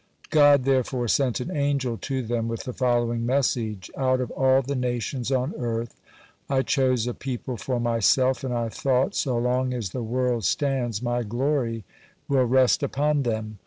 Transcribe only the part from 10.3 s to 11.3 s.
stands, My